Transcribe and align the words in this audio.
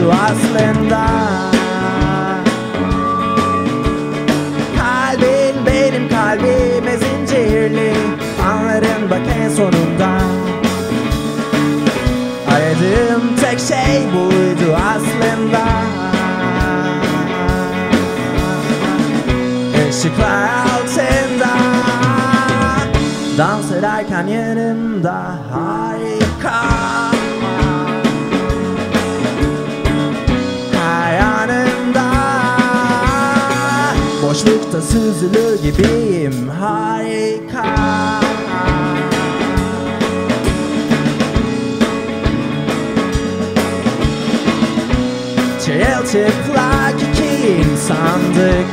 buydu 0.00 0.12
aslında. 0.12 1.06
Kalbin 4.78 5.66
benim 5.66 6.08
kalbime 6.08 6.96
zincirli. 6.96 7.92
Anlarım 8.44 9.10
bak 9.10 9.20
en 9.42 9.48
sonunda. 9.48 10.10
Aradığım 12.48 13.36
tek 13.40 13.60
şey 13.60 14.02
buydu 14.14 14.76
aslında. 14.94 15.66
Işıklar 19.90 20.48
altında. 20.48 21.50
Dans 23.38 23.72
ederken 23.72 24.26
yanımda. 24.26 25.22
harika 25.52 25.89
Boşlukta 34.40 34.82
süzülür 34.82 35.62
gibiyim. 35.62 36.48
Harika. 36.60 37.64
Çırılçıplak 45.64 46.94
iki 47.12 47.52
insandık. 47.52 48.66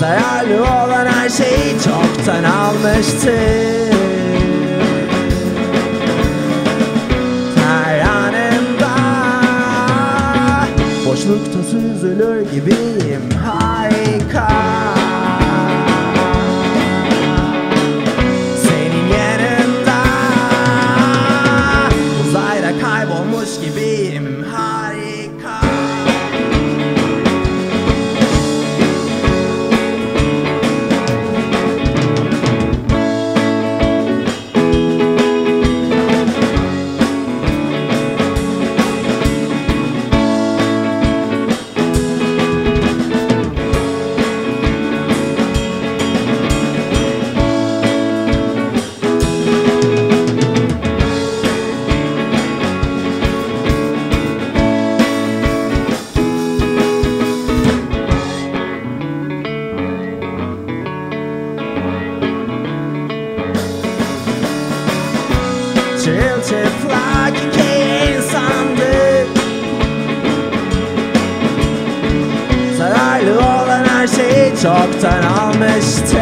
Zararlı 0.00 0.62
olan 0.62 1.06
her 1.06 1.28
şeyi 1.28 1.74
çoktan 1.84 2.44
almıştık 2.44 3.93
Boşlukta 11.44 11.62
süzülür 11.62 12.40
gibiyim. 12.52 13.30
Harika. 13.44 14.48
Senin 18.62 19.06
yanında 19.08 20.02
Uzayda 22.28 22.80
kaybolmuş 22.80 23.48
gibiyim. 23.60 24.46
Harika 24.52 25.23
çılçıplak 66.04 67.34
iki 67.36 67.68
insandık 68.14 69.28
Zararlı 72.78 73.38
çoktan 74.62 75.22
almıştı 75.22 76.18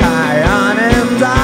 Her 0.00 0.42
anımda 0.42 1.34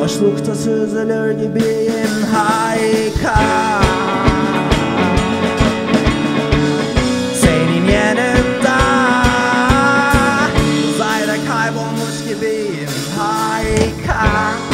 Boşlukta 0.00 0.54
süzülür 0.54 1.32
gibiyim 1.32 2.26
harika. 2.32 3.62
måske 12.00 12.32
VM 12.42 12.92
har 13.16 13.60
ikke 13.60 14.02
kamp 14.04 14.71